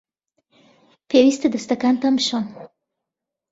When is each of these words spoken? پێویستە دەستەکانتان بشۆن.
پێویستە 1.09 1.47
دەستەکانتان 1.53 2.13
بشۆن. 2.17 2.45